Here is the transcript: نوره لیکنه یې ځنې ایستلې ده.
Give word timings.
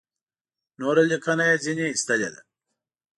نوره 0.79 1.03
لیکنه 1.11 1.43
یې 1.49 1.55
ځنې 1.63 1.85
ایستلې 1.91 2.29
ده. 2.33 2.41